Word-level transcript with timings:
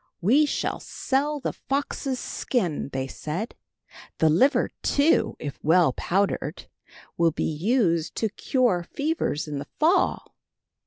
"We 0.19 0.47
shall 0.47 0.79
sell 0.79 1.39
the 1.39 1.53
fox's 1.53 2.19
skin," 2.19 2.89
they 2.91 3.05
said. 3.05 3.53
"The 4.17 4.29
liver, 4.31 4.71
too, 4.81 5.35
if 5.37 5.59
well 5.63 5.93
powdered, 5.93 6.65
will 7.17 7.29
be 7.29 7.43
used 7.43 8.15
to 8.15 8.29
cure 8.29 8.81
fevers 8.81 9.47
in 9.47 9.59
the 9.59 9.67
fall." 9.79 10.33